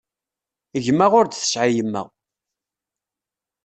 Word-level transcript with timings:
Gma 0.85 1.05
ur 1.19 1.25
d-tesɛi 1.27 1.71
yemma. 1.75 2.03